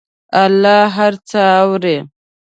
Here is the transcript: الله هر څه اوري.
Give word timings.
الله 0.43 0.81
هر 0.97 1.13
څه 1.29 1.41
اوري. 1.63 1.97